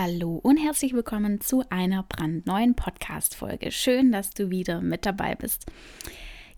[0.00, 3.72] Hallo und herzlich willkommen zu einer brandneuen Podcast-Folge.
[3.72, 5.66] Schön, dass du wieder mit dabei bist.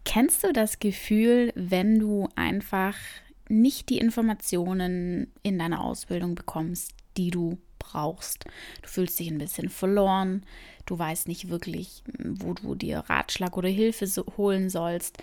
[0.05, 2.95] Kennst du das Gefühl, wenn du einfach
[3.49, 8.45] nicht die Informationen in deiner Ausbildung bekommst, die du brauchst?
[8.83, 10.45] Du fühlst dich ein bisschen verloren,
[10.85, 15.17] du weißt nicht wirklich, wo du dir Ratschlag oder Hilfe holen sollst.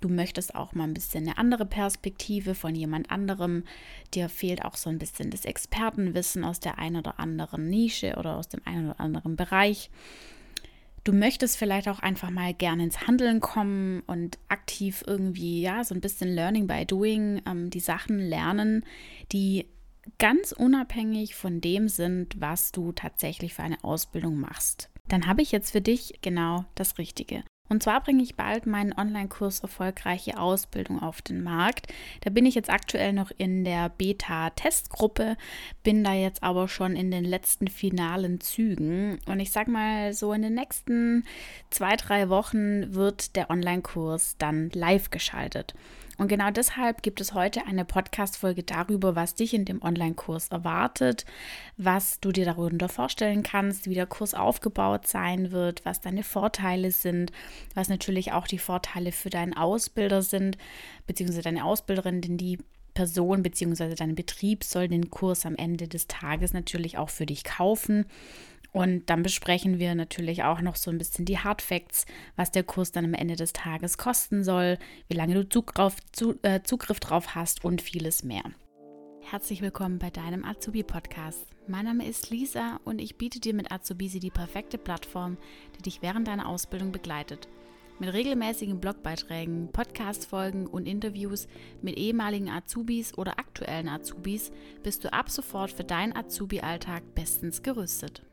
[0.00, 3.64] Du möchtest auch mal ein bisschen eine andere Perspektive von jemand anderem.
[4.12, 8.36] Dir fehlt auch so ein bisschen das Expertenwissen aus der einen oder anderen Nische oder
[8.36, 9.90] aus dem einen oder anderen Bereich.
[11.04, 15.94] Du möchtest vielleicht auch einfach mal gerne ins Handeln kommen und aktiv irgendwie, ja, so
[15.94, 18.84] ein bisschen Learning by Doing, ähm, die Sachen lernen,
[19.30, 19.66] die
[20.18, 24.90] ganz unabhängig von dem sind, was du tatsächlich für eine Ausbildung machst.
[25.08, 27.44] Dann habe ich jetzt für dich genau das Richtige.
[27.70, 31.86] Und zwar bringe ich bald meinen Online-Kurs Erfolgreiche Ausbildung auf den Markt.
[32.20, 35.38] Da bin ich jetzt aktuell noch in der Beta-Testgruppe,
[35.82, 39.18] bin da jetzt aber schon in den letzten finalen Zügen.
[39.26, 41.24] Und ich sag mal, so in den nächsten
[41.70, 45.74] zwei, drei Wochen wird der Online-Kurs dann live geschaltet.
[46.16, 51.24] Und genau deshalb gibt es heute eine Podcast-Folge darüber, was dich in dem Online-Kurs erwartet,
[51.76, 56.92] was du dir darunter vorstellen kannst, wie der Kurs aufgebaut sein wird, was deine Vorteile
[56.92, 57.32] sind,
[57.74, 60.56] was natürlich auch die Vorteile für deinen Ausbilder sind,
[61.06, 62.58] beziehungsweise deine Ausbilderin, denn die
[62.94, 63.96] Person bzw.
[63.96, 68.06] dein Betrieb soll den Kurs am Ende des Tages natürlich auch für dich kaufen.
[68.74, 72.64] Und dann besprechen wir natürlich auch noch so ein bisschen die Hard Facts, was der
[72.64, 76.98] Kurs dann am Ende des Tages kosten soll, wie lange du Zugriff, zu, äh, Zugriff
[76.98, 78.42] drauf hast und vieles mehr.
[79.20, 81.46] Herzlich willkommen bei deinem Azubi-Podcast.
[81.68, 85.38] Mein Name ist Lisa und ich biete dir mit Azubisi die perfekte Plattform,
[85.78, 87.48] die dich während deiner Ausbildung begleitet.
[88.00, 91.46] Mit regelmäßigen Blogbeiträgen, Podcast-Folgen und Interviews
[91.80, 94.50] mit ehemaligen Azubis oder aktuellen Azubis
[94.82, 98.24] bist du ab sofort für deinen Azubi-Alltag bestens gerüstet.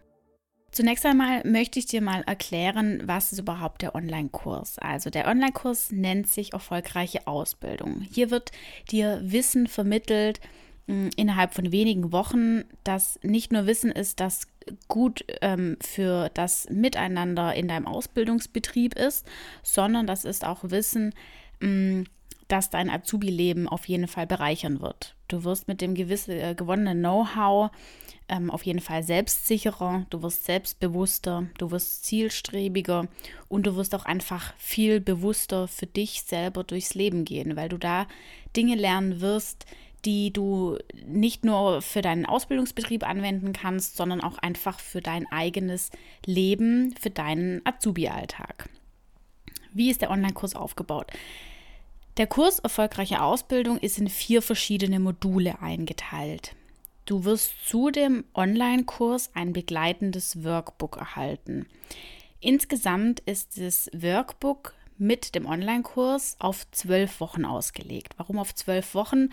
[0.72, 4.80] Zunächst einmal möchte ich dir mal erklären, was ist überhaupt der Online-Kurs.
[4.80, 8.02] Also der Online-Kurs nennt sich erfolgreiche Ausbildung.
[8.10, 8.52] Hier wird
[8.90, 10.40] dir Wissen vermittelt
[10.88, 14.48] hm, innerhalb von wenigen Wochen, das nicht nur Wissen ist, das
[14.88, 19.28] gut ähm, für das Miteinander in deinem Ausbildungsbetrieb ist,
[19.64, 21.14] sondern das ist auch Wissen,
[21.60, 22.06] mh, hm,
[22.52, 25.16] das dein Azubi-Leben auf jeden Fall bereichern wird.
[25.28, 27.72] Du wirst mit dem gewisse, äh, gewonnenen Know-how
[28.28, 33.08] ähm, auf jeden Fall selbstsicherer, du wirst selbstbewusster, du wirst zielstrebiger
[33.48, 37.78] und du wirst auch einfach viel bewusster für dich selber durchs Leben gehen, weil du
[37.78, 38.08] da
[38.56, 39.66] Dinge lernen wirst,
[40.06, 45.92] die du nicht nur für deinen Ausbildungsbetrieb anwenden kannst, sondern auch einfach für dein eigenes
[46.26, 48.70] Leben, für deinen Azubi-Alltag.
[49.74, 51.12] Wie ist der Online-Kurs aufgebaut?
[52.18, 56.56] Der Kurs Erfolgreiche Ausbildung ist in vier verschiedene Module eingeteilt.
[57.06, 61.68] Du wirst zu dem Online-Kurs ein begleitendes Workbook erhalten.
[62.42, 68.14] Insgesamt ist das Workbook mit dem Online-Kurs auf zwölf Wochen ausgelegt.
[68.18, 69.30] Warum auf zwölf Wochen?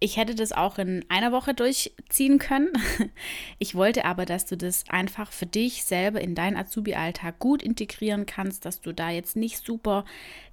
[0.00, 2.72] Ich hätte das auch in einer Woche durchziehen können.
[3.58, 8.26] Ich wollte aber, dass du das einfach für dich selber in deinen Azubi-Alltag gut integrieren
[8.26, 10.04] kannst, dass du da jetzt nicht super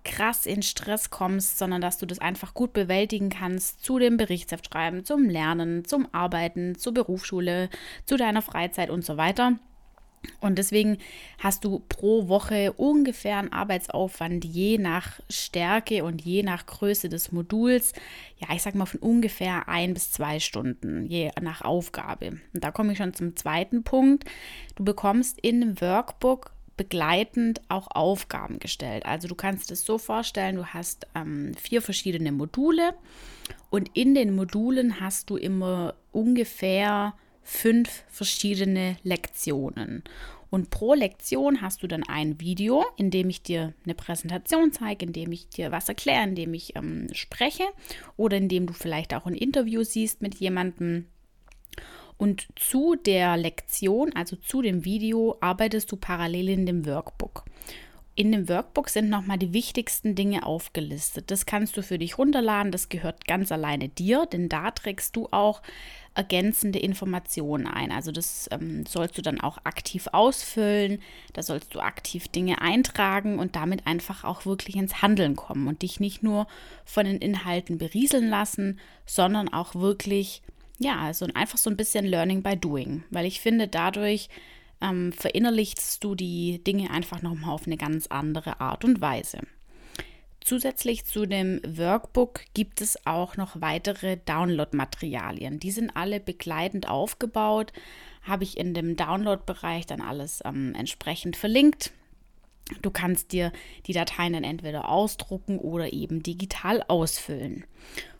[0.03, 4.69] krass in Stress kommst, sondern dass du das einfach gut bewältigen kannst zu dem Berichtsheft
[5.03, 7.69] zum Lernen, zum Arbeiten, zur Berufsschule,
[8.05, 9.59] zu deiner Freizeit und so weiter.
[10.39, 10.97] Und deswegen
[11.39, 17.31] hast du pro Woche ungefähr einen Arbeitsaufwand je nach Stärke und je nach Größe des
[17.31, 17.93] Moduls.
[18.37, 22.39] Ja, ich sag mal von ungefähr ein bis zwei Stunden, je nach Aufgabe.
[22.53, 24.25] Und da komme ich schon zum zweiten Punkt.
[24.75, 29.05] Du bekommst in dem Workbook begleitend auch Aufgaben gestellt.
[29.05, 32.95] Also du kannst es so vorstellen, du hast ähm, vier verschiedene Module
[33.69, 37.13] und in den Modulen hast du immer ungefähr
[37.43, 40.03] fünf verschiedene Lektionen.
[40.51, 45.05] Und pro Lektion hast du dann ein Video, in dem ich dir eine Präsentation zeige,
[45.05, 47.63] in dem ich dir was erkläre, in dem ich ähm, spreche
[48.17, 51.07] oder in dem du vielleicht auch ein Interview siehst mit jemandem.
[52.17, 57.45] Und zu der Lektion, also zu dem Video, arbeitest du parallel in dem Workbook.
[58.13, 61.31] In dem Workbook sind nochmal die wichtigsten Dinge aufgelistet.
[61.31, 65.29] Das kannst du für dich runterladen, das gehört ganz alleine dir, denn da trägst du
[65.31, 65.61] auch
[66.13, 67.91] ergänzende Informationen ein.
[67.93, 73.39] Also das ähm, sollst du dann auch aktiv ausfüllen, da sollst du aktiv Dinge eintragen
[73.39, 76.47] und damit einfach auch wirklich ins Handeln kommen und dich nicht nur
[76.83, 80.41] von den Inhalten berieseln lassen, sondern auch wirklich,
[80.79, 84.27] ja, also einfach so ein bisschen Learning by Doing, weil ich finde, dadurch
[84.81, 89.39] ähm, verinnerlichst du die Dinge einfach nochmal auf eine ganz andere Art und Weise.
[90.43, 95.59] Zusätzlich zu dem Workbook gibt es auch noch weitere Download-Materialien.
[95.59, 97.71] Die sind alle begleitend aufgebaut.
[98.23, 101.91] Habe ich in dem Download-Bereich dann alles ähm, entsprechend verlinkt.
[102.81, 103.51] Du kannst dir
[103.85, 107.65] die Dateien dann entweder ausdrucken oder eben digital ausfüllen.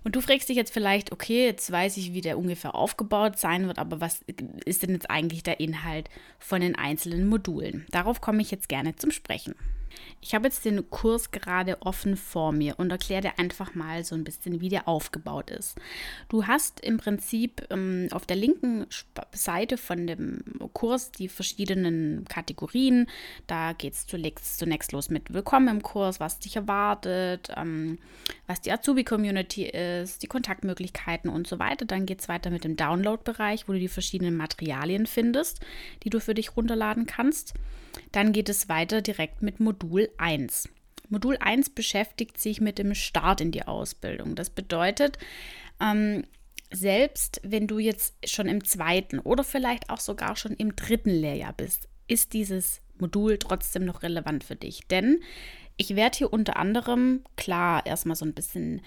[0.04, 3.68] Und du fragst dich jetzt vielleicht, okay, jetzt weiß ich, wie der ungefähr aufgebaut sein
[3.68, 4.22] wird, aber was
[4.66, 6.10] ist denn jetzt eigentlich der Inhalt
[6.40, 7.86] von den einzelnen Modulen?
[7.92, 9.56] Darauf komme ich jetzt gerne zum Sprechen.
[10.22, 14.16] Ich habe jetzt den Kurs gerade offen vor mir und erkläre dir einfach mal so
[14.16, 15.78] ein bisschen, wie der aufgebaut ist.
[16.30, 18.86] Du hast im Prinzip ähm, auf der linken
[19.34, 20.44] Seite von dem
[20.74, 23.08] Kurs die verschiedenen Kategorien.
[23.48, 27.98] Da geht es zunächst, zunächst los mit Willkommen im Kurs, was dich erwartet, ähm,
[28.48, 31.86] was die Azubi-Community ist, die Kontaktmöglichkeiten und so weiter.
[31.86, 35.60] Dann geht es weiter mit dem Download-Bereich, wo du die verschiedenen Materialien findest,
[36.04, 37.54] die du für dich runterladen kannst.
[38.12, 40.70] Dann geht es weiter direkt mit Modul 1.
[41.10, 44.36] Modul 1 beschäftigt sich mit dem Start in die Ausbildung.
[44.36, 45.18] Das bedeutet,
[45.82, 46.24] ähm,
[46.72, 51.54] selbst wenn du jetzt schon im zweiten oder vielleicht auch sogar schon im dritten Lehrjahr
[51.54, 54.88] bist, ist dieses Modul trotzdem noch relevant für dich.
[54.88, 55.20] Denn
[55.76, 58.82] ich werde hier unter anderem, klar, erstmal so ein bisschen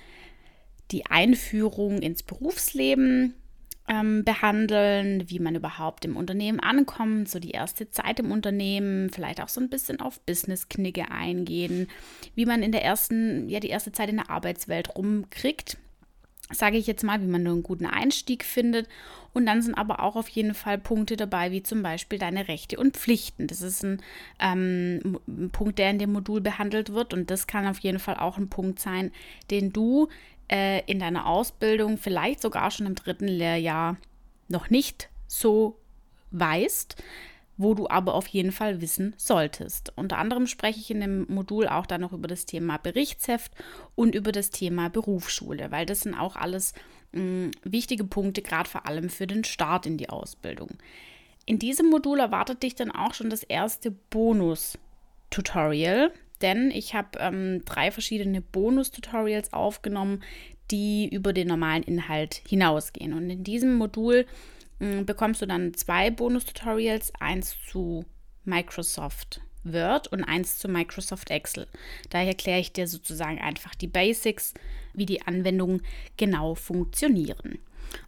[0.90, 3.34] die Einführung ins Berufsleben
[3.88, 9.42] ähm, behandeln, wie man überhaupt im Unternehmen ankommt, so die erste Zeit im Unternehmen, vielleicht
[9.42, 11.88] auch so ein bisschen auf Business-Knigge eingehen,
[12.34, 15.76] wie man in der ersten, ja, die erste Zeit in der Arbeitswelt rumkriegt,
[16.50, 18.88] sage ich jetzt mal, wie man nur einen guten Einstieg findet.
[19.32, 22.78] Und dann sind aber auch auf jeden Fall Punkte dabei, wie zum Beispiel deine Rechte
[22.78, 23.48] und Pflichten.
[23.48, 24.00] Das ist ein,
[24.38, 27.12] ähm, ein Punkt, der in dem Modul behandelt wird.
[27.12, 29.10] Und das kann auf jeden Fall auch ein Punkt sein,
[29.50, 30.08] den du
[30.50, 33.96] äh, in deiner Ausbildung, vielleicht sogar schon im dritten Lehrjahr,
[34.48, 35.78] noch nicht so
[36.30, 36.96] weißt,
[37.56, 39.92] wo du aber auf jeden Fall wissen solltest.
[39.96, 43.52] Unter anderem spreche ich in dem Modul auch dann noch über das Thema Berichtsheft
[43.94, 46.74] und über das Thema Berufsschule, weil das sind auch alles
[47.12, 50.70] mh, mm, wichtige Punkte, gerade vor allem für den Start in die Ausbildung.
[51.46, 56.12] In diesem Modul erwartet dich dann auch schon das erste Bonus-Tutorial
[56.44, 60.22] denn ich habe ähm, drei verschiedene Bonus-Tutorials aufgenommen,
[60.70, 63.14] die über den normalen Inhalt hinausgehen.
[63.14, 64.26] Und in diesem Modul
[64.78, 68.04] äh, bekommst du dann zwei Bonus-Tutorials, eins zu
[68.44, 71.66] Microsoft Word und eins zu Microsoft Excel.
[72.10, 74.52] Daher erkläre ich dir sozusagen einfach die Basics,
[74.92, 75.82] wie die Anwendungen
[76.18, 77.58] genau funktionieren.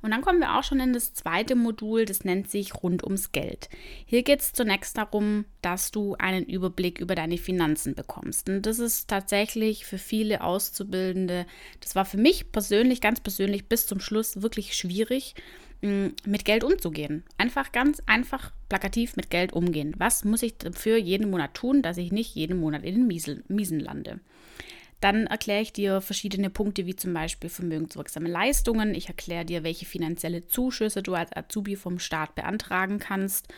[0.03, 3.33] Und dann kommen wir auch schon in das zweite Modul, das nennt sich Rund ums
[3.33, 3.69] Geld.
[4.05, 8.49] Hier geht es zunächst darum, dass du einen Überblick über deine Finanzen bekommst.
[8.49, 11.47] Und das ist tatsächlich für viele Auszubildende,
[11.81, 15.35] das war für mich persönlich, ganz persönlich bis zum Schluss wirklich schwierig,
[15.83, 17.25] mm, mit Geld umzugehen.
[17.39, 19.95] Einfach ganz einfach plakativ mit Geld umgehen.
[19.99, 23.45] Was muss ich dafür jeden Monat tun, dass ich nicht jeden Monat in den Miesen,
[23.49, 24.21] Miesen lande?
[25.01, 28.95] Dann erkläre ich dir verschiedene Punkte, wie zum Beispiel vermögenswirksame Leistungen.
[28.95, 33.49] Ich erkläre dir, welche finanzielle Zuschüsse du als Azubi vom Staat beantragen kannst,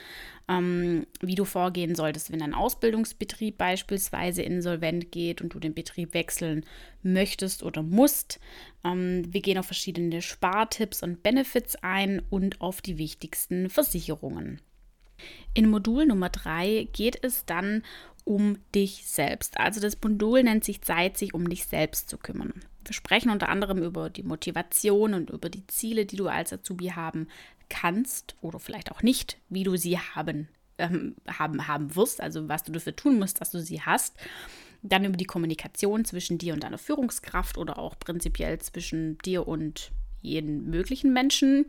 [0.49, 6.13] ähm, wie du vorgehen solltest, wenn ein Ausbildungsbetrieb beispielsweise insolvent geht und du den Betrieb
[6.13, 6.65] wechseln
[7.03, 8.41] möchtest oder musst.
[8.85, 14.61] Ähm, wir gehen auf verschiedene Spartipps und Benefits ein und auf die wichtigsten Versicherungen.
[15.55, 17.83] In Modul Nummer 3 geht es dann
[18.29, 19.59] um dich selbst.
[19.59, 22.53] Also das Modul nennt sich Zeit, sich um dich selbst zu kümmern.
[22.85, 26.89] Wir sprechen unter anderem über die Motivation und über die Ziele, die du als Azubi
[26.89, 27.29] haben
[27.71, 32.65] kannst oder vielleicht auch nicht, wie du sie haben, ähm, haben, haben wirst, also was
[32.65, 34.15] du dafür tun musst, dass du sie hast.
[34.83, 39.91] Dann über die Kommunikation zwischen dir und deiner Führungskraft oder auch prinzipiell zwischen dir und
[40.21, 41.67] jeden möglichen Menschen.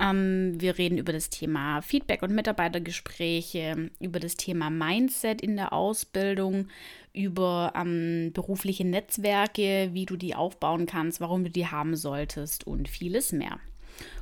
[0.00, 5.72] Ähm, wir reden über das Thema Feedback und Mitarbeitergespräche, über das Thema Mindset in der
[5.72, 6.68] Ausbildung,
[7.12, 12.88] über ähm, berufliche Netzwerke, wie du die aufbauen kannst, warum du die haben solltest und
[12.88, 13.58] vieles mehr.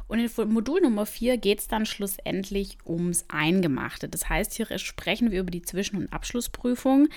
[0.08, 4.08] Und in Modul Nummer 4 geht es dann schlussendlich ums Eingemachte.
[4.08, 7.08] Das heißt, hier sprechen wir über die Zwischen- und Abschlussprüfung,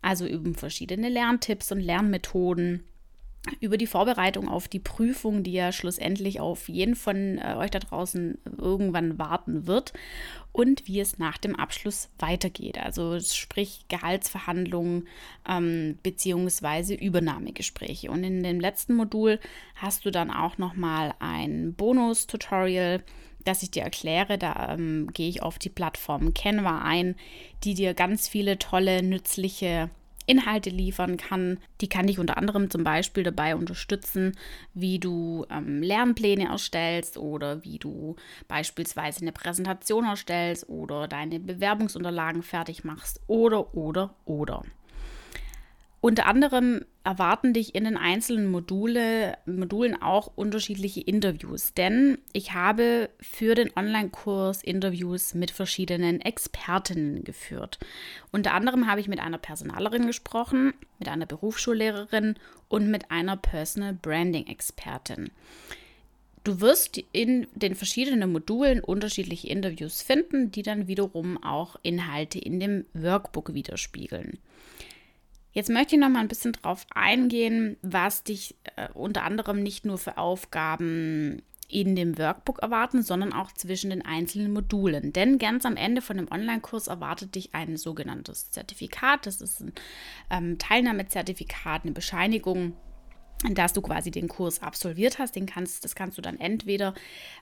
[0.00, 2.84] also über verschiedene Lerntipps und Lernmethoden
[3.60, 7.78] über die Vorbereitung auf die Prüfung, die ja schlussendlich auf jeden von äh, euch da
[7.78, 9.92] draußen irgendwann warten wird
[10.52, 12.78] und wie es nach dem Abschluss weitergeht.
[12.78, 15.08] Also sprich Gehaltsverhandlungen
[15.48, 18.10] ähm, beziehungsweise Übernahmegespräche.
[18.10, 19.40] Und in dem letzten Modul
[19.76, 23.02] hast du dann auch nochmal ein Bonus-Tutorial,
[23.44, 24.36] das ich dir erkläre.
[24.36, 27.14] Da ähm, gehe ich auf die Plattform Canva ein,
[27.64, 29.90] die dir ganz viele tolle, nützliche
[30.28, 31.58] Inhalte liefern kann.
[31.80, 34.36] Die kann dich unter anderem zum Beispiel dabei unterstützen,
[34.74, 38.16] wie du ähm, Lernpläne erstellst oder wie du
[38.46, 44.62] beispielsweise eine Präsentation erstellst oder deine Bewerbungsunterlagen fertig machst oder, oder, oder.
[46.00, 53.10] Unter anderem erwarten dich in den einzelnen Module, Modulen auch unterschiedliche Interviews, denn ich habe
[53.20, 57.80] für den Online-Kurs Interviews mit verschiedenen Expertinnen geführt.
[58.30, 62.36] Unter anderem habe ich mit einer Personalerin gesprochen, mit einer Berufsschullehrerin
[62.68, 65.30] und mit einer Personal Branding-Expertin.
[66.44, 72.60] Du wirst in den verschiedenen Modulen unterschiedliche Interviews finden, die dann wiederum auch Inhalte in
[72.60, 74.38] dem Workbook widerspiegeln.
[75.58, 79.84] Jetzt möchte ich noch mal ein bisschen drauf eingehen, was dich äh, unter anderem nicht
[79.84, 85.12] nur für Aufgaben in dem Workbook erwarten, sondern auch zwischen den einzelnen Modulen.
[85.12, 89.26] Denn ganz am Ende von dem Online-Kurs erwartet dich ein sogenanntes Zertifikat.
[89.26, 89.72] Das ist ein
[90.30, 92.74] ähm, Teilnahmezertifikat, eine Bescheinigung
[93.52, 95.36] dass du quasi den Kurs absolviert hast.
[95.36, 96.94] Den kannst, das kannst du dann entweder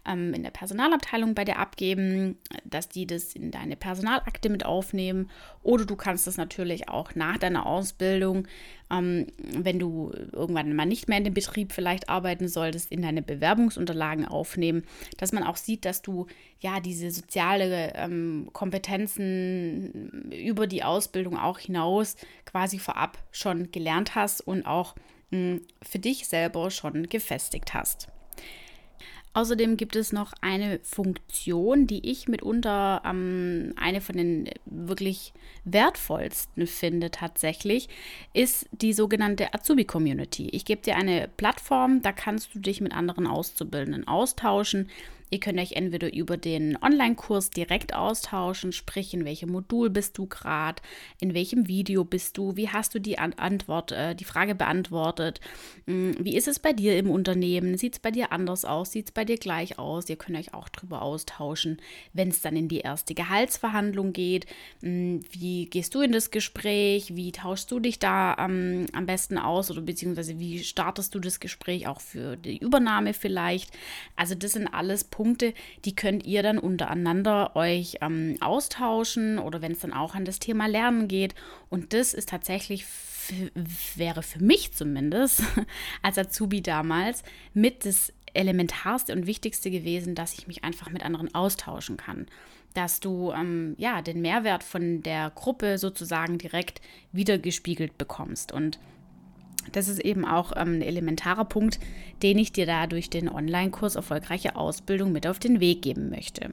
[0.07, 5.31] ähm, in der Personalabteilung bei dir abgeben, dass die das in deine Personalakte mit aufnehmen,
[5.63, 8.47] oder du kannst das natürlich auch nach deiner Ausbildung,
[8.91, 13.23] ähm, wenn du irgendwann mal nicht mehr in dem Betrieb vielleicht arbeiten solltest, in deine
[13.23, 14.85] Bewerbungsunterlagen aufnehmen,
[15.17, 16.27] dass man auch sieht, dass du
[16.61, 24.41] ja diese soziale ähm, Kompetenzen über die Ausbildung auch hinaus quasi vorab schon gelernt hast
[24.41, 24.95] und auch
[25.31, 28.09] für dich selber schon gefestigt hast.
[29.37, 36.67] Außerdem gibt es noch eine Funktion, die ich mitunter ähm, eine von den wirklich wertvollsten
[36.67, 37.91] finde tatsächlich,
[38.33, 40.49] ist die sogenannte Azubi-Community.
[40.53, 44.89] Ich gebe dir eine Plattform, da kannst du dich mit anderen Auszubildenden austauschen.
[45.31, 50.27] Ihr könnt euch entweder über den Online-Kurs direkt austauschen, sprich in welchem Modul bist du
[50.27, 50.81] gerade,
[51.21, 55.41] in welchem Video bist du, wie hast du die Antwort, äh, die Frage beantwortet,
[55.87, 59.07] hm, wie ist es bei dir im Unternehmen, sieht es bei dir anders aus, sieht
[59.07, 61.79] es bei dir gleich aus, ihr könnt euch auch darüber austauschen,
[62.13, 64.47] wenn es dann in die erste Gehaltsverhandlung geht,
[64.81, 69.39] hm, wie gehst du in das Gespräch, wie tauschst du dich da ähm, am besten
[69.39, 69.71] aus?
[69.73, 73.71] Oder beziehungsweise wie startest du das Gespräch auch für die Übernahme vielleicht.
[74.15, 75.16] Also das sind alles Punkte,
[75.85, 80.39] die könnt ihr dann untereinander euch ähm, austauschen oder wenn es dann auch an das
[80.39, 81.35] Thema Lernen geht.
[81.71, 82.87] Und das ist tatsächlich
[83.97, 85.43] wäre für mich zumindest
[86.03, 87.23] als Azubi damals
[87.55, 92.27] mit das elementarste und wichtigste gewesen, dass ich mich einfach mit anderen austauschen kann.
[92.75, 96.81] Dass du ähm, ja den Mehrwert von der Gruppe sozusagen direkt
[97.13, 98.53] wiedergespiegelt bekommst.
[98.53, 98.79] Und
[99.73, 101.79] das ist eben auch ähm, ein elementarer Punkt,
[102.23, 106.53] den ich dir da durch den Online-Kurs Erfolgreiche Ausbildung mit auf den Weg geben möchte.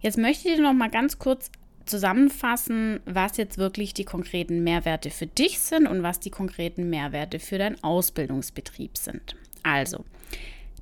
[0.00, 1.50] Jetzt möchte ich dir noch mal ganz kurz
[1.84, 7.38] zusammenfassen, was jetzt wirklich die konkreten Mehrwerte für dich sind und was die konkreten Mehrwerte
[7.38, 9.36] für deinen Ausbildungsbetrieb sind.
[9.62, 10.04] Also,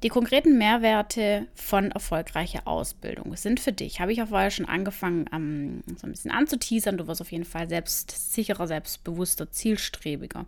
[0.02, 4.00] die konkreten Mehrwerte von erfolgreicher Ausbildung sind für dich.
[4.00, 6.98] Habe ich auch vorher schon angefangen, ähm, so ein bisschen anzuteasern.
[6.98, 10.46] Du wirst auf jeden Fall selbstsicherer, selbstbewusster, zielstrebiger.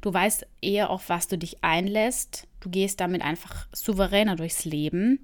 [0.00, 2.46] Du weißt eher, auf was du dich einlässt.
[2.60, 5.20] Du gehst damit einfach souveräner durchs Leben.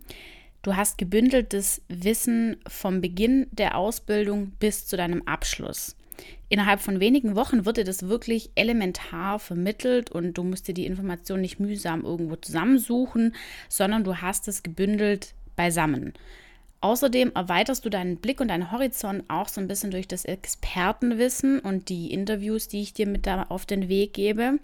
[0.62, 5.97] Du hast gebündeltes Wissen vom Beginn der Ausbildung bis zu deinem Abschluss
[6.49, 10.87] innerhalb von wenigen Wochen wird dir das wirklich elementar vermittelt und du musst dir die
[10.87, 13.35] Information nicht mühsam irgendwo zusammensuchen,
[13.69, 16.12] sondern du hast es gebündelt beisammen.
[16.83, 21.61] Außerdem erweiterst du deinen Blick und deinen Horizont auch so ein bisschen durch das Expertenwissen
[21.61, 24.59] und die Interviews, die ich dir mit da auf den Weg gebe.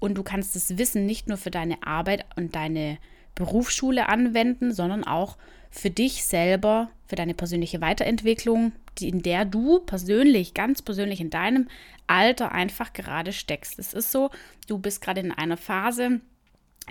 [0.00, 2.98] Und du kannst das Wissen nicht nur für deine Arbeit und deine
[3.36, 5.36] Berufsschule anwenden, sondern auch
[5.70, 11.68] für dich selber, für deine persönliche Weiterentwicklung, in der du persönlich, ganz persönlich in deinem
[12.06, 13.78] Alter einfach gerade steckst.
[13.78, 14.30] Es ist so,
[14.68, 16.20] du bist gerade in einer Phase,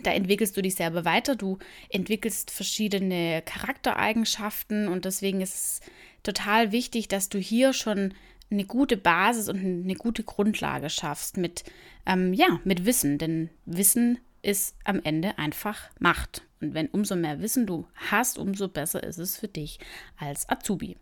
[0.03, 1.57] da entwickelst du dich selber weiter, du
[1.89, 5.81] entwickelst verschiedene Charaktereigenschaften und deswegen ist es
[6.23, 8.13] total wichtig, dass du hier schon
[8.51, 11.63] eine gute Basis und eine gute Grundlage schaffst mit,
[12.05, 16.43] ähm, ja, mit Wissen, denn Wissen ist am Ende einfach Macht.
[16.65, 19.79] Und wenn umso mehr Wissen du hast, umso besser ist es für dich
[20.17, 20.97] als Azubi.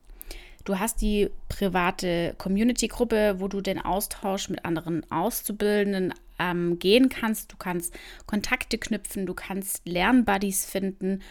[0.65, 7.51] Du hast die private Community-Gruppe, wo du den Austausch mit anderen Auszubildenden ähm, gehen kannst.
[7.51, 7.93] Du kannst
[8.25, 11.21] Kontakte knüpfen, du kannst Lernbuddies finden.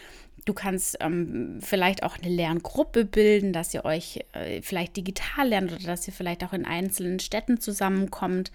[0.45, 5.71] Du kannst ähm, vielleicht auch eine Lerngruppe bilden, dass ihr euch äh, vielleicht digital lernt
[5.71, 8.51] oder dass ihr vielleicht auch in einzelnen Städten zusammenkommt.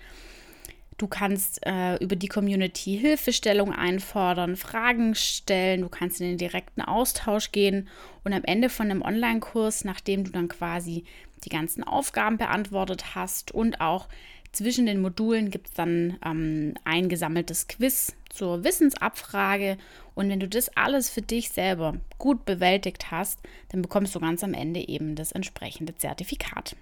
[0.98, 6.82] Du kannst äh, über die Community Hilfestellung einfordern, Fragen stellen, du kannst in den direkten
[6.82, 7.88] Austausch gehen
[8.24, 11.04] und am Ende von einem Online-Kurs, nachdem du dann quasi
[11.44, 14.08] die ganzen Aufgaben beantwortet hast und auch
[14.50, 19.76] zwischen den Modulen gibt es dann ähm, ein gesammeltes Quiz zur Wissensabfrage.
[20.14, 23.38] Und wenn du das alles für dich selber gut bewältigt hast,
[23.68, 26.76] dann bekommst du ganz am Ende eben das entsprechende Zertifikat.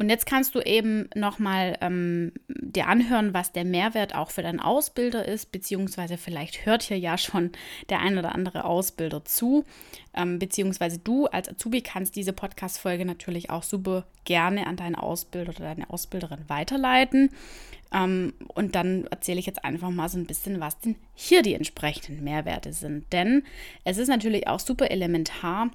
[0.00, 4.58] Und jetzt kannst du eben nochmal ähm, dir anhören, was der Mehrwert auch für deinen
[4.58, 7.52] Ausbilder ist, beziehungsweise vielleicht hört hier ja schon
[7.90, 9.66] der ein oder andere Ausbilder zu,
[10.14, 15.50] ähm, beziehungsweise du als Azubi kannst diese Podcast-Folge natürlich auch super gerne an deinen Ausbilder
[15.50, 17.28] oder deine Ausbilderin weiterleiten.
[17.92, 21.52] Ähm, und dann erzähle ich jetzt einfach mal so ein bisschen, was denn hier die
[21.52, 23.12] entsprechenden Mehrwerte sind.
[23.12, 23.42] Denn
[23.84, 25.70] es ist natürlich auch super elementar,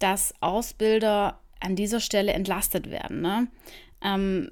[0.00, 3.20] dass Ausbilder an dieser Stelle entlastet werden.
[3.20, 3.48] Ne?
[4.02, 4.50] Ähm,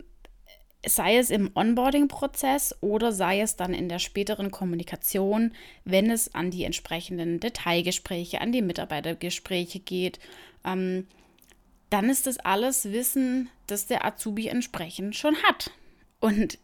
[0.86, 5.52] sei es im Onboarding-Prozess oder sei es dann in der späteren Kommunikation,
[5.84, 10.20] wenn es an die entsprechenden Detailgespräche, an die Mitarbeitergespräche geht,
[10.64, 11.06] ähm,
[11.90, 15.70] dann ist das alles Wissen, das der Azubi entsprechend schon hat.
[16.20, 16.58] Und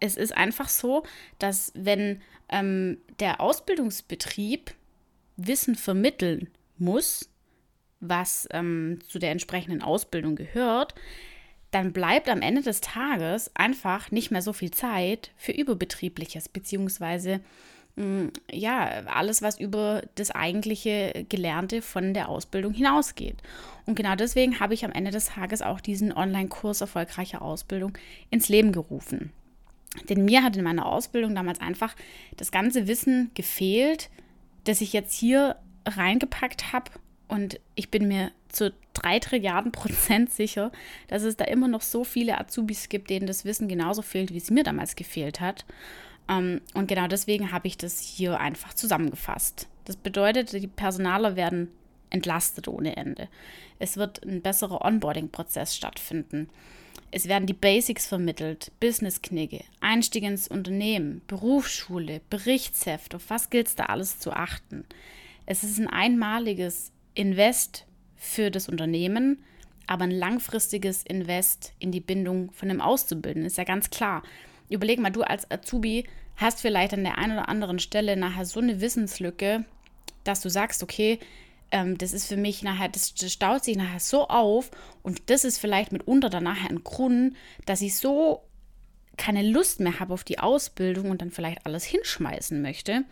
[0.00, 1.04] es ist einfach so,
[1.38, 4.74] dass wenn ähm, der Ausbildungsbetrieb
[5.36, 6.48] Wissen vermitteln
[6.78, 7.28] muss,
[8.02, 10.94] was ähm, zu der entsprechenden Ausbildung gehört,
[11.70, 17.40] dann bleibt am Ende des Tages einfach nicht mehr so viel Zeit für Überbetriebliches, beziehungsweise
[17.96, 23.36] mm, ja, alles, was über das eigentliche Gelernte von der Ausbildung hinausgeht.
[23.86, 27.96] Und genau deswegen habe ich am Ende des Tages auch diesen Online-Kurs erfolgreiche Ausbildung
[28.30, 29.32] ins Leben gerufen.
[30.08, 31.94] Denn mir hat in meiner Ausbildung damals einfach
[32.36, 34.10] das ganze Wissen gefehlt,
[34.64, 35.56] das ich jetzt hier
[35.86, 36.90] reingepackt habe
[37.28, 40.72] und ich bin mir zu drei Trilliarden Prozent sicher,
[41.08, 44.38] dass es da immer noch so viele Azubis gibt, denen das Wissen genauso fehlt, wie
[44.38, 45.64] es mir damals gefehlt hat.
[46.28, 49.68] Ähm, und genau deswegen habe ich das hier einfach zusammengefasst.
[49.84, 51.68] Das bedeutet, die Personaler werden
[52.10, 53.28] entlastet ohne Ende.
[53.78, 56.48] Es wird ein besserer Onboarding-Prozess stattfinden.
[57.10, 63.74] Es werden die Basics vermittelt, Business-Knigge, Einstieg ins Unternehmen, Berufsschule, Berichtsheft, auf was gilt es
[63.74, 64.84] da alles zu achten.
[65.44, 69.42] Es ist ein einmaliges Invest für das Unternehmen,
[69.86, 74.22] aber ein langfristiges Invest in die Bindung von einem Auszubildenden, ist ja ganz klar.
[74.68, 76.04] Überleg mal, du als Azubi
[76.36, 79.64] hast vielleicht an der einen oder anderen Stelle nachher so eine Wissenslücke,
[80.24, 81.18] dass du sagst, okay,
[81.70, 84.70] ähm, das ist für mich nachher, das, das staut sich nachher so auf
[85.02, 87.34] und das ist vielleicht mitunter dann nachher ein Grund,
[87.66, 88.42] dass ich so
[89.16, 93.04] keine Lust mehr habe auf die Ausbildung und dann vielleicht alles hinschmeißen möchte.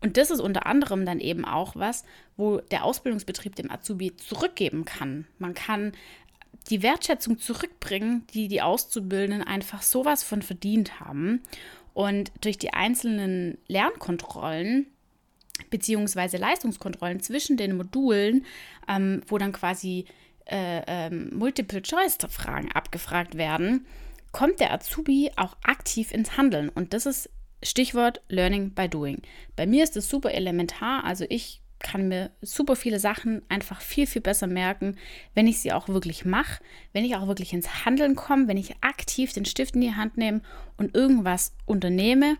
[0.00, 2.04] Und das ist unter anderem dann eben auch was,
[2.36, 5.26] wo der Ausbildungsbetrieb dem Azubi zurückgeben kann.
[5.38, 5.92] Man kann
[6.70, 11.42] die Wertschätzung zurückbringen, die die Auszubildenden einfach sowas von verdient haben.
[11.94, 14.86] Und durch die einzelnen Lernkontrollen
[15.70, 18.44] beziehungsweise Leistungskontrollen zwischen den Modulen,
[18.88, 20.04] ähm, wo dann quasi
[20.46, 23.86] äh, ähm, Multiple-Choice-Fragen abgefragt werden,
[24.32, 26.68] kommt der Azubi auch aktiv ins Handeln.
[26.68, 27.30] Und das ist
[27.62, 29.22] Stichwort Learning by Doing.
[29.56, 31.04] Bei mir ist es super elementar.
[31.04, 34.96] Also ich kann mir super viele Sachen einfach viel, viel besser merken,
[35.34, 38.76] wenn ich sie auch wirklich mache, wenn ich auch wirklich ins Handeln komme, wenn ich
[38.82, 40.40] aktiv den Stift in die Hand nehme
[40.76, 42.36] und irgendwas unternehme.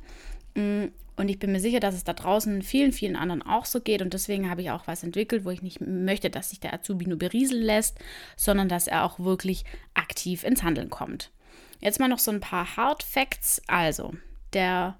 [0.55, 3.81] Mm, und ich bin mir sicher, dass es da draußen vielen, vielen anderen auch so
[3.81, 4.03] geht.
[4.03, 7.07] Und deswegen habe ich auch was entwickelt, wo ich nicht möchte, dass sich der Azubi
[7.07, 7.99] nur berieseln lässt,
[8.37, 11.33] sondern dass er auch wirklich aktiv ins Handeln kommt.
[11.81, 13.61] Jetzt mal noch so ein paar Hard Facts.
[13.67, 14.15] Also,
[14.53, 14.97] der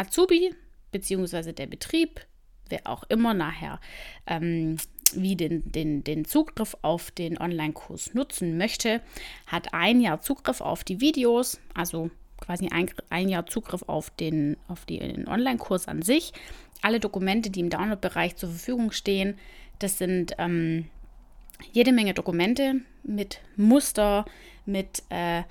[0.00, 0.54] Azubi
[0.92, 1.52] bzw.
[1.52, 2.26] der Betrieb,
[2.68, 3.80] wer auch immer nachher
[4.26, 4.76] ähm,
[5.12, 9.02] wie den, den, den Zugriff auf den Online-Kurs nutzen möchte,
[9.46, 12.10] hat ein Jahr Zugriff auf die Videos, also
[12.40, 16.32] quasi ein, ein Jahr Zugriff auf den, auf den Online-Kurs an sich.
[16.80, 19.36] Alle Dokumente, die im Download-Bereich zur Verfügung stehen,
[19.80, 20.88] das sind ähm,
[21.72, 24.24] jede Menge Dokumente mit Muster,
[24.64, 25.42] mit äh,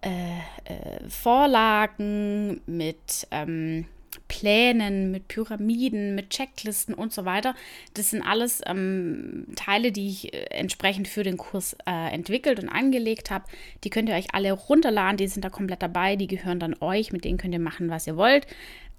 [0.00, 3.86] äh, äh, Vorlagen, mit ähm,
[4.28, 7.54] Plänen, mit Pyramiden, mit Checklisten und so weiter.
[7.94, 12.68] Das sind alles ähm, Teile, die ich äh, entsprechend für den Kurs äh, entwickelt und
[12.68, 13.44] angelegt habe.
[13.84, 17.12] Die könnt ihr euch alle runterladen, die sind da komplett dabei, die gehören dann euch,
[17.12, 18.46] mit denen könnt ihr machen, was ihr wollt.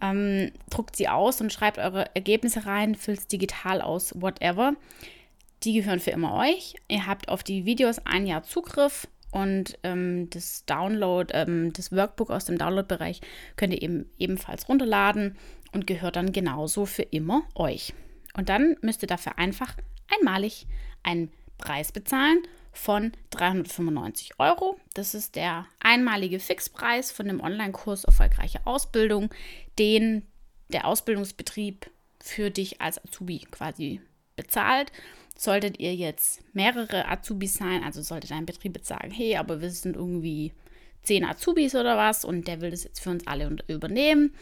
[0.02, 4.74] Ähm, druckt sie aus und schreibt eure Ergebnisse rein, füllt es digital aus, whatever.
[5.64, 6.76] Die gehören für immer euch.
[6.88, 12.30] Ihr habt auf die Videos ein Jahr Zugriff und ähm, das Download, ähm, das Workbook
[12.30, 13.22] aus dem Download-Bereich
[13.56, 15.38] könnt ihr eben ebenfalls runterladen
[15.72, 17.94] und gehört dann genauso für immer euch.
[18.36, 19.76] Und dann müsst ihr dafür einfach
[20.08, 20.68] einmalig
[21.04, 24.80] einen Preis bezahlen von 395 Euro.
[24.94, 29.30] Das ist der einmalige Fixpreis von dem Online-Kurs Erfolgreiche Ausbildung,
[29.78, 30.26] den
[30.70, 31.90] der Ausbildungsbetrieb
[32.22, 34.02] für dich als Azubi quasi
[34.36, 34.92] bezahlt.
[35.40, 39.70] Solltet ihr jetzt mehrere Azubis sein, also sollte dein Betrieb jetzt sagen, hey, aber wir
[39.70, 40.52] sind irgendwie
[41.04, 44.34] zehn Azubis oder was und der will das jetzt für uns alle übernehmen,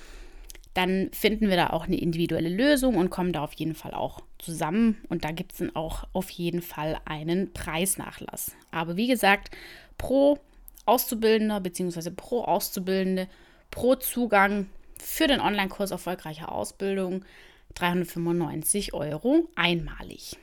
[0.74, 4.22] dann finden wir da auch eine individuelle Lösung und kommen da auf jeden Fall auch
[4.40, 4.98] zusammen.
[5.08, 8.54] Und da gibt es dann auch auf jeden Fall einen Preisnachlass.
[8.72, 9.56] Aber wie gesagt,
[10.00, 10.40] pro
[10.88, 12.10] Auszubildender bzw.
[12.10, 13.28] pro Auszubildende
[13.70, 14.66] pro Zugang
[15.00, 17.24] für den Online-Kurs erfolgreiche Ausbildung
[17.76, 20.38] 395 Euro einmalig.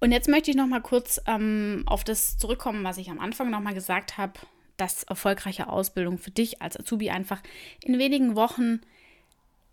[0.00, 3.50] Und jetzt möchte ich noch mal kurz ähm, auf das zurückkommen, was ich am Anfang
[3.50, 4.34] noch mal gesagt habe,
[4.76, 7.42] dass erfolgreiche Ausbildung für dich als Azubi einfach
[7.82, 8.80] in wenigen Wochen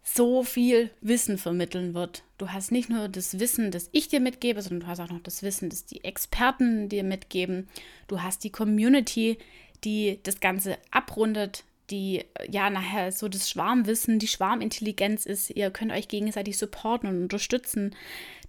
[0.04, 2.24] so viel Wissen vermitteln wird.
[2.38, 5.22] Du hast nicht nur das Wissen, das ich dir mitgebe, sondern du hast auch noch
[5.22, 7.68] das Wissen, das die Experten dir mitgeben.
[8.08, 9.40] Du hast die Community,
[9.84, 15.50] die das Ganze abrundet, die ja nachher so das Schwarmwissen, die Schwarmintelligenz ist.
[15.50, 17.96] Ihr könnt euch gegenseitig supporten und unterstützen.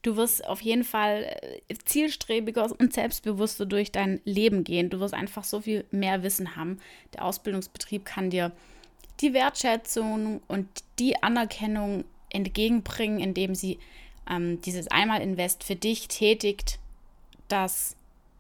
[0.07, 1.37] Du wirst auf jeden Fall
[1.69, 4.88] äh, zielstrebiger und selbstbewusster durch dein Leben gehen.
[4.88, 6.79] Du wirst einfach so viel mehr Wissen haben.
[7.12, 8.53] Der Ausbildungsbetrieb kann dir
[9.21, 10.69] die Wertschätzung und
[11.01, 13.81] die Anerkennung entgegenbringen, indem sie
[14.31, 16.79] ähm, dieses Einmal-Invest für dich tätigt,
[17.49, 17.97] dass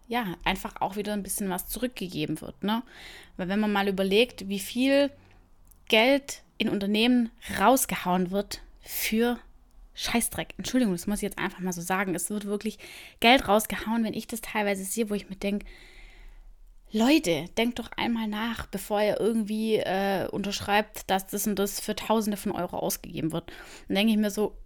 [0.06, 2.62] ja, einfach auch wieder ein bisschen was zurückgegeben wird.
[2.62, 2.84] Ne?
[3.36, 5.10] Weil wenn man mal überlegt, wie viel
[5.88, 9.40] Geld in Unternehmen rausgehauen wird für
[9.96, 10.54] Scheißdreck.
[10.58, 12.14] Entschuldigung, das muss ich jetzt einfach mal so sagen.
[12.14, 12.78] Es wird wirklich
[13.20, 15.66] Geld rausgehauen, wenn ich das teilweise sehe, wo ich mir denke,
[16.92, 21.96] Leute, denkt doch einmal nach, bevor ihr irgendwie äh, unterschreibt, dass das und das für
[21.96, 23.50] Tausende von Euro ausgegeben wird.
[23.88, 24.56] Dann denke ich mir so,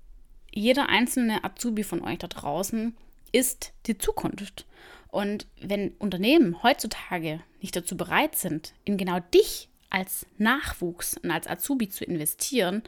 [0.52, 2.94] jeder einzelne Azubi von euch da draußen
[3.32, 4.66] ist die Zukunft.
[5.08, 11.48] Und wenn Unternehmen heutzutage nicht dazu bereit sind, in genau dich als Nachwuchs und als
[11.48, 12.82] Azubi zu investieren,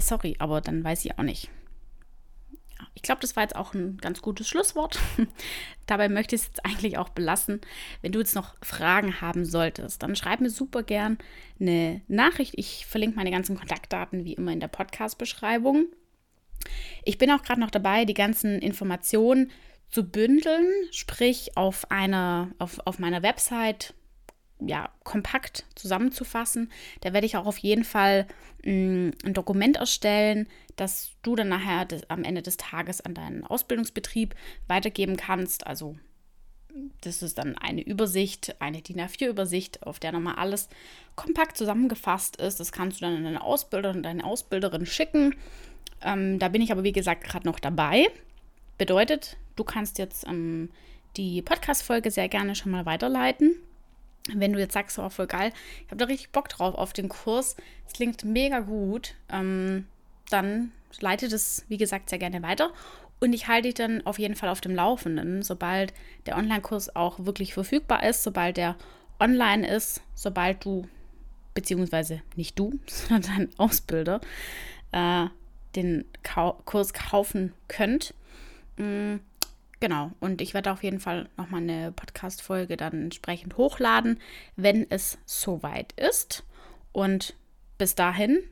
[0.00, 1.50] sorry, aber dann weiß ich auch nicht.
[2.94, 4.98] Ich glaube, das war jetzt auch ein ganz gutes Schlusswort.
[5.86, 7.60] Dabei möchte ich es jetzt eigentlich auch belassen.
[8.02, 11.18] Wenn du jetzt noch Fragen haben solltest, dann schreib mir super gern
[11.60, 12.54] eine Nachricht.
[12.56, 15.86] Ich verlinke meine ganzen Kontaktdaten wie immer in der Podcast-Beschreibung.
[17.04, 19.50] Ich bin auch gerade noch dabei, die ganzen Informationen
[19.90, 23.94] zu bündeln, sprich auf einer, auf, auf meiner Website
[24.60, 26.70] ja, kompakt zusammenzufassen.
[27.00, 28.26] Da werde ich auch auf jeden Fall
[28.64, 33.14] mh, mm, ein Dokument erstellen, das du dann nachher des, am Ende des Tages an
[33.14, 34.34] deinen Ausbildungsbetrieb
[34.66, 35.66] weitergeben kannst.
[35.66, 35.96] Also
[37.00, 40.68] das ist dann eine Übersicht, eine DIN A4-Übersicht, auf der nochmal alles
[41.16, 42.60] kompakt zusammengefasst ist.
[42.60, 45.34] Das kannst du dann an deine Ausbilder und deine Ausbilderin schicken.
[46.02, 48.06] Ähm, da bin ich aber, wie gesagt, gerade noch dabei.
[48.76, 50.70] Bedeutet, du kannst jetzt ähm,
[51.16, 53.56] die Podcast-Folge sehr gerne schon mal weiterleiten.
[54.34, 55.52] Wenn du jetzt sagst, oh, voll geil,
[55.84, 59.86] ich habe da richtig Bock drauf auf den Kurs, es klingt mega gut, ähm,
[60.30, 62.70] dann leite das, wie gesagt, sehr gerne weiter.
[63.20, 65.92] Und ich halte dich dann auf jeden Fall auf dem Laufenden, sobald
[66.26, 68.76] der Online-Kurs auch wirklich verfügbar ist, sobald der
[69.18, 70.86] online ist, sobald du,
[71.54, 74.20] beziehungsweise nicht du, sondern dein Ausbilder,
[74.92, 75.26] äh,
[75.74, 78.14] den Kau Kurs kaufen könnt.
[78.76, 79.20] Mhm,
[79.80, 84.20] genau, und ich werde auf jeden Fall nochmal eine Podcast-Folge dann entsprechend hochladen,
[84.56, 86.44] wenn es soweit ist.
[86.92, 87.34] Und
[87.78, 88.42] bis dahin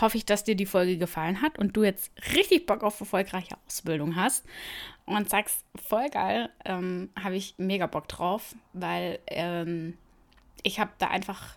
[0.00, 3.56] hoffe ich, dass dir die Folge gefallen hat und du jetzt richtig Bock auf erfolgreiche
[3.66, 4.44] Ausbildung hast
[5.06, 9.96] und sagst, voll geil, ähm, habe ich mega Bock drauf, weil ähm,
[10.62, 11.56] ich habe da einfach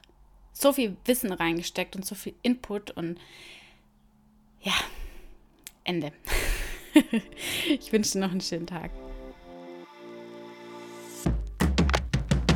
[0.53, 3.19] so viel Wissen reingesteckt und so viel Input und
[4.61, 4.73] ja,
[5.83, 6.11] Ende.
[7.67, 8.91] ich wünsche dir noch einen schönen Tag.